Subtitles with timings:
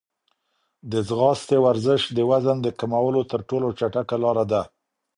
[0.91, 4.61] د ځغاستې ورزش د وزن د کمولو تر ټولو چټکه لاره ده.